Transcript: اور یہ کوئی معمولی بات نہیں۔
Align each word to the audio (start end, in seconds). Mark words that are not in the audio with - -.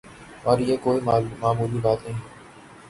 اور 0.43 0.59
یہ 0.59 0.77
کوئی 0.77 1.01
معمولی 1.39 1.79
بات 1.81 2.07
نہیں۔ 2.07 2.19